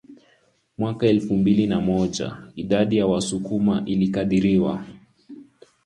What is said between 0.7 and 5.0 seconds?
Mwaka elfu mbili na moja idadi ya Wasukuma ilikadiriwa